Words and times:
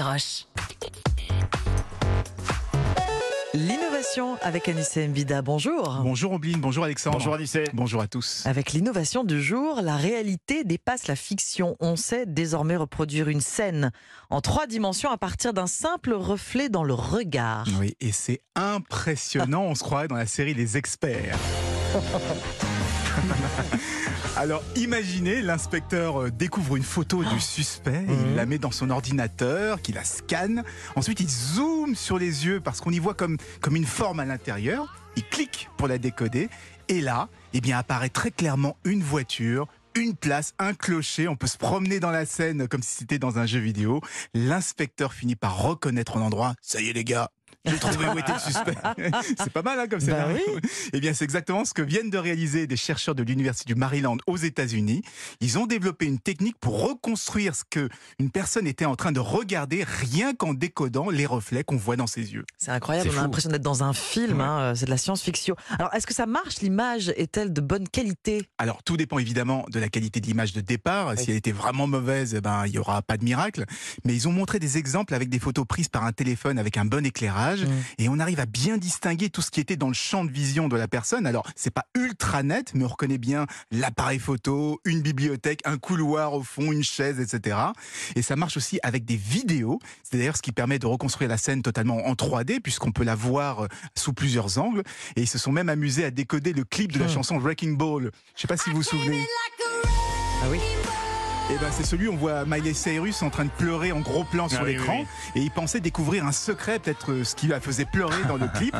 Roche. 0.00 0.46
L'innovation 3.52 4.36
avec 4.42 4.68
Anissé 4.68 5.08
Mbida. 5.08 5.42
Bonjour. 5.42 6.00
Bonjour 6.02 6.32
Obline, 6.32 6.60
bonjour 6.60 6.84
Alexandre. 6.84 7.18
Bonjour 7.18 7.34
Anissé. 7.34 7.64
Bonjour 7.72 8.00
à 8.00 8.06
tous. 8.06 8.46
Avec 8.46 8.72
l'innovation 8.72 9.24
du 9.24 9.42
jour, 9.42 9.80
la 9.82 9.96
réalité 9.96 10.62
dépasse 10.62 11.08
la 11.08 11.16
fiction. 11.16 11.76
On 11.80 11.96
sait 11.96 12.26
désormais 12.26 12.76
reproduire 12.76 13.28
une 13.28 13.40
scène 13.40 13.90
en 14.30 14.40
trois 14.40 14.66
dimensions 14.66 15.10
à 15.10 15.18
partir 15.18 15.52
d'un 15.52 15.66
simple 15.66 16.12
reflet 16.12 16.68
dans 16.68 16.84
le 16.84 16.94
regard. 16.94 17.66
Oui, 17.80 17.96
et 18.00 18.12
c'est 18.12 18.40
impressionnant, 18.54 19.64
on 19.64 19.74
se 19.74 19.82
croirait 19.82 20.08
dans 20.08 20.16
la 20.16 20.26
série 20.26 20.54
Les 20.54 20.76
Experts. 20.76 21.36
Alors 24.36 24.62
imaginez, 24.76 25.42
l'inspecteur 25.42 26.22
euh, 26.22 26.30
découvre 26.30 26.76
une 26.76 26.82
photo 26.82 27.24
du 27.24 27.40
suspect, 27.40 28.04
il 28.08 28.36
la 28.36 28.46
met 28.46 28.58
dans 28.58 28.70
son 28.70 28.90
ordinateur, 28.90 29.82
qu'il 29.82 29.96
la 29.96 30.04
scanne, 30.04 30.62
ensuite 30.96 31.20
il 31.20 31.28
zoome 31.28 31.94
sur 31.94 32.18
les 32.18 32.46
yeux 32.46 32.60
parce 32.60 32.80
qu'on 32.80 32.92
y 32.92 32.98
voit 32.98 33.14
comme, 33.14 33.36
comme 33.60 33.76
une 33.76 33.86
forme 33.86 34.20
à 34.20 34.24
l'intérieur, 34.24 34.94
il 35.16 35.24
clique 35.24 35.68
pour 35.76 35.88
la 35.88 35.98
décoder, 35.98 36.48
et 36.88 37.00
là, 37.00 37.28
eh 37.52 37.60
bien 37.60 37.78
apparaît 37.78 38.08
très 38.08 38.30
clairement 38.30 38.76
une 38.84 39.02
voiture, 39.02 39.66
une 39.96 40.14
place, 40.14 40.54
un 40.58 40.74
clocher, 40.74 41.28
on 41.28 41.36
peut 41.36 41.46
se 41.46 41.58
promener 41.58 42.00
dans 42.00 42.10
la 42.10 42.24
scène 42.24 42.68
comme 42.68 42.82
si 42.82 42.96
c'était 42.96 43.18
dans 43.18 43.38
un 43.38 43.46
jeu 43.46 43.58
vidéo. 43.58 44.00
L'inspecteur 44.34 45.12
finit 45.12 45.36
par 45.36 45.62
reconnaître 45.62 46.18
l'endroit. 46.18 46.54
Ça 46.62 46.80
y 46.80 46.88
est 46.88 46.92
les 46.92 47.04
gars, 47.04 47.30
j'ai 47.64 47.78
trouvé 47.78 48.06
où 48.08 48.18
était 48.18 48.32
le 48.32 48.38
suspect. 48.38 48.76
c'est 49.38 49.52
pas 49.52 49.62
mal 49.62 49.78
hein, 49.78 49.86
comme 49.88 50.00
scénario. 50.00 50.38
oui. 50.54 50.60
Eh 50.92 51.00
bien, 51.00 51.14
c'est 51.14 51.24
exactement 51.24 51.64
ce 51.64 51.74
que 51.74 51.82
viennent 51.82 52.10
de 52.10 52.18
réaliser 52.18 52.66
des 52.66 52.76
chercheurs 52.76 53.14
de 53.14 53.22
l'université 53.22 53.72
du 53.72 53.78
Maryland 53.78 54.16
aux 54.26 54.36
États-Unis. 54.36 55.02
Ils 55.40 55.58
ont 55.58 55.66
développé 55.66 56.06
une 56.06 56.18
technique 56.18 56.56
pour 56.58 56.82
reconstruire 56.88 57.54
ce 57.54 57.64
que 57.68 57.88
une 58.18 58.30
personne 58.30 58.66
était 58.66 58.86
en 58.86 58.96
train 58.96 59.12
de 59.12 59.20
regarder 59.20 59.84
rien 59.84 60.34
qu'en 60.34 60.54
décodant 60.54 61.10
les 61.10 61.26
reflets 61.26 61.62
qu'on 61.62 61.76
voit 61.76 61.96
dans 61.96 62.06
ses 62.06 62.32
yeux. 62.32 62.44
C'est 62.58 62.70
incroyable, 62.70 63.10
C'est 63.10 63.16
on 63.16 63.20
a 63.20 63.22
l'impression 63.22 63.50
d'être 63.50 63.62
dans 63.62 63.84
un 63.84 63.92
film, 63.92 64.40
hein, 64.40 64.72
c'est 64.74 64.86
de 64.86 64.90
la 64.90 64.96
science-fiction. 64.96 65.54
Alors, 65.78 65.94
est-ce 65.94 66.06
que 66.06 66.14
ça 66.14 66.26
marche 66.26 66.60
L'image 66.60 67.12
est-elle 67.16 67.52
de 67.52 67.60
bonne 67.60 67.88
qualité? 67.88 68.48
Alors, 68.58 68.82
tout 68.82 68.96
dépend 68.96 69.18
évidemment 69.18 69.64
de 69.70 69.78
la 69.78 69.88
qualité 69.88 70.20
de 70.20 70.26
l'image 70.26 70.52
de 70.52 70.60
départ. 70.60 71.16
Si 71.18 71.30
elle 71.30 71.36
était 71.36 71.52
vraiment 71.52 71.86
mauvaise, 71.86 72.34
eh 72.34 72.40
ben, 72.40 72.64
il 72.66 72.72
y 72.72 72.78
aura 72.78 73.02
pas 73.02 73.16
de 73.16 73.24
miracle. 73.24 73.64
Mais 74.04 74.14
ils 74.14 74.28
ont 74.28 74.32
montré 74.32 74.58
des 74.58 74.78
exemples 74.78 75.14
avec 75.14 75.28
des 75.28 75.38
photos 75.38 75.66
prises 75.66 75.88
par 75.88 76.04
un 76.04 76.12
téléphone 76.12 76.58
avec 76.58 76.76
un 76.76 76.84
bon 76.84 77.04
éclairage. 77.04 77.49
Mm. 77.56 77.68
Et 77.98 78.08
on 78.08 78.18
arrive 78.18 78.40
à 78.40 78.46
bien 78.46 78.78
distinguer 78.78 79.30
tout 79.30 79.42
ce 79.42 79.50
qui 79.50 79.60
était 79.60 79.76
dans 79.76 79.88
le 79.88 79.94
champ 79.94 80.24
de 80.24 80.30
vision 80.30 80.68
de 80.68 80.76
la 80.76 80.88
personne. 80.88 81.26
Alors, 81.26 81.46
c'est 81.56 81.70
pas 81.70 81.86
ultra 81.94 82.42
net, 82.42 82.72
mais 82.74 82.84
on 82.84 82.88
reconnaît 82.88 83.18
bien 83.18 83.46
l'appareil 83.70 84.18
photo, 84.18 84.80
une 84.84 85.00
bibliothèque, 85.02 85.60
un 85.64 85.78
couloir 85.78 86.32
au 86.34 86.42
fond, 86.42 86.72
une 86.72 86.84
chaise, 86.84 87.20
etc. 87.20 87.56
Et 88.16 88.22
ça 88.22 88.36
marche 88.36 88.56
aussi 88.56 88.78
avec 88.82 89.04
des 89.04 89.16
vidéos. 89.16 89.78
C'est 90.02 90.16
d'ailleurs 90.18 90.36
ce 90.36 90.42
qui 90.42 90.52
permet 90.52 90.78
de 90.78 90.86
reconstruire 90.86 91.28
la 91.28 91.38
scène 91.38 91.62
totalement 91.62 92.06
en 92.06 92.14
3D, 92.14 92.60
puisqu'on 92.60 92.92
peut 92.92 93.04
la 93.04 93.14
voir 93.14 93.64
euh, 93.64 93.68
sous 93.96 94.12
plusieurs 94.12 94.58
angles. 94.58 94.82
Et 95.16 95.22
ils 95.22 95.28
se 95.28 95.38
sont 95.38 95.52
même 95.52 95.68
amusés 95.68 96.04
à 96.04 96.10
décoder 96.10 96.52
le 96.52 96.64
clip 96.64 96.92
de 96.92 96.98
la 96.98 97.06
Hmm. 97.06 97.14
chanson 97.14 97.38
Wrecking 97.38 97.76
Ball. 97.76 98.10
Je 98.36 98.40
sais 98.42 98.48
pas 98.48 98.56
si 98.56 98.70
vous 98.70 98.76
vous 98.76 98.82
souvenez. 98.82 99.26
Ah 100.42 100.46
oui 100.50 100.58
Et 101.52 101.58
ben 101.58 101.66
c'est 101.72 101.84
celui 101.84 102.06
où 102.06 102.12
on 102.12 102.16
voit 102.16 102.44
Miley 102.44 102.74
Cyrus 102.74 103.22
en 103.22 103.30
train 103.30 103.44
de 103.44 103.50
pleurer 103.50 103.90
en 103.90 103.98
gros 104.00 104.22
plan 104.24 104.48
sur 104.48 104.60
Ah 104.60 104.64
l'écran 104.66 105.00
oui, 105.00 105.06
et 105.40 105.44
il 105.44 105.50
pensait 105.50 105.80
découvrir 105.80 106.24
un 106.24 106.30
secret 106.32 106.78
peut-être 106.78 107.10
euh, 107.12 107.24
ce 107.24 107.34
qui 107.34 107.48
la 107.48 107.60
faisait 107.60 107.86
pleurer 107.86 108.22
dans 108.28 108.36
le 108.36 108.46
clip. 108.54 108.76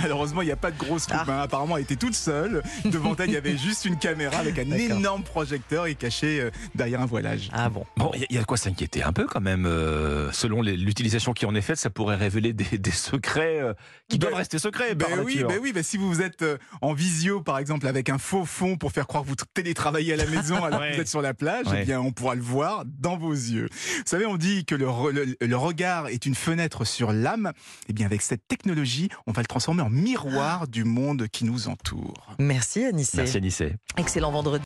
Malheureusement 0.00 0.40
il 0.40 0.46
n'y 0.46 0.50
a 0.52 0.56
pas 0.56 0.70
de 0.70 0.78
grosse 0.78 1.06
coupe. 1.06 1.16
Ah. 1.20 1.24
hein. 1.28 1.40
Apparemment 1.42 1.76
elle 1.76 1.82
était 1.82 1.96
toute 1.96 2.14
seule. 2.14 2.62
Devant 2.86 3.14
elle 3.16 3.28
il 3.28 3.34
y 3.34 3.36
avait 3.36 3.58
juste 3.58 3.84
une 3.84 3.98
caméra 3.98 4.38
avec 4.38 4.58
un 4.58 4.70
énorme 4.70 5.22
projecteur 5.24 5.86
et 5.86 5.94
caché 5.94 6.40
euh, 6.40 6.50
derrière 6.74 7.02
un 7.02 7.06
voilage. 7.06 7.50
Ah 7.52 7.68
bon 7.68 7.84
Bon, 7.98 8.10
il 8.14 8.24
y, 8.34 8.38
a- 8.38 8.40
de 8.40 8.46
quoi 8.46 8.56
s'inquiéter 8.56 9.02
un 9.02 9.12
peu 9.12 9.26
quand 9.26 9.40
même. 9.42 9.66
euh, 9.66 10.32
selon 10.32 10.62
l'utilisation 10.62 11.32
qui 11.34 11.44
en 11.44 11.54
est 11.54 11.60
faite, 11.60 11.76
ça 11.76 11.90
pourrait 11.90 12.16
révéler 12.16 12.52
des, 12.54 12.78
des 12.78 12.90
secrets 12.92 13.60
euh, 13.60 13.74
qui 14.08 14.18
Ben- 14.18 14.28
doivent 14.28 14.38
rester 14.38 14.58
secrets. 14.58 14.94
Ben 14.94 15.06
par 15.08 15.24
oui, 15.24 15.34
nature. 15.34 15.48
ben 15.48 15.58
oui, 15.62 15.72
ben 15.74 15.82
si 15.82 15.98
vous 15.98 16.22
êtes 16.22 16.44
en 16.80 16.94
visio 16.94 17.42
par 17.42 17.58
exemple 17.58 17.86
avec 17.86 18.08
un 18.08 18.18
faux 18.18 18.46
fond 18.46 18.76
pour 18.78 18.92
faire 18.92 19.06
croire 19.06 19.22
que 19.24 19.28
vous 19.28 19.34
télétravaillez 19.52 20.14
à 20.14 20.16
la 20.16 20.26
maison 20.26 20.56
alors 20.64 20.78
que 20.80 20.84
Ouais. 20.86 20.94
vous 20.94 21.00
êtes 21.00 21.08
sur 21.08 21.20
la 21.22 21.34
plage, 21.34 21.66
Ouais. 21.66 21.80
eh 21.82 21.84
bien 21.84 22.00
on 22.06 22.12
pourra 22.12 22.34
le 22.34 22.42
voir 22.42 22.84
dans 22.86 23.16
vos 23.16 23.32
yeux. 23.32 23.68
Vous 23.70 24.02
savez, 24.06 24.26
on 24.26 24.36
dit 24.36 24.64
que 24.64 24.74
le, 24.74 24.86
re- 24.86 25.10
le- 25.10 25.36
le 25.46 25.56
regard 25.56 26.08
est 26.08 26.24
une 26.26 26.34
fenêtre 26.34 26.84
sur 26.84 27.12
l'âme. 27.12 27.52
Eh 27.88 27.92
bien 27.92 28.06
avec 28.06 28.22
cette 28.22 28.46
technologie, 28.48 29.08
on 29.26 29.32
va 29.32 29.42
le 29.42 29.46
transformer 29.46 29.82
en 29.82 29.90
miroir 29.90 30.68
du 30.68 30.84
monde 30.84 31.26
qui 31.28 31.44
nous 31.44 31.68
entoure. 31.68 32.34
Merci 32.38 32.84
Anissé. 32.84 33.16
Merci 33.18 33.36
Anissé. 33.38 33.74
Excellent 33.96 34.30
vendredi. 34.32 34.46